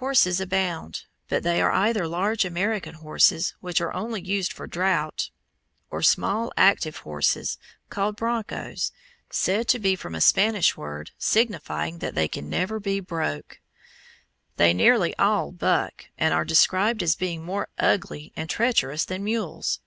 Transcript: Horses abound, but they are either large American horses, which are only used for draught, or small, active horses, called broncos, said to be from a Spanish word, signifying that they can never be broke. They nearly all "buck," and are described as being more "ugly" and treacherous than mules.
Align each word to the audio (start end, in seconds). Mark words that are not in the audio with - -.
Horses 0.00 0.40
abound, 0.40 1.04
but 1.28 1.44
they 1.44 1.62
are 1.62 1.70
either 1.70 2.08
large 2.08 2.44
American 2.44 2.96
horses, 2.96 3.54
which 3.60 3.80
are 3.80 3.94
only 3.94 4.20
used 4.20 4.52
for 4.52 4.66
draught, 4.66 5.30
or 5.88 6.02
small, 6.02 6.52
active 6.56 6.96
horses, 6.96 7.58
called 7.88 8.16
broncos, 8.16 8.90
said 9.30 9.68
to 9.68 9.78
be 9.78 9.94
from 9.94 10.16
a 10.16 10.20
Spanish 10.20 10.76
word, 10.76 11.12
signifying 11.16 11.98
that 12.00 12.16
they 12.16 12.26
can 12.26 12.50
never 12.50 12.80
be 12.80 12.98
broke. 12.98 13.60
They 14.56 14.74
nearly 14.74 15.16
all 15.16 15.52
"buck," 15.52 16.06
and 16.18 16.34
are 16.34 16.44
described 16.44 17.00
as 17.00 17.14
being 17.14 17.44
more 17.44 17.68
"ugly" 17.78 18.32
and 18.34 18.50
treacherous 18.50 19.04
than 19.04 19.22
mules. 19.22 19.78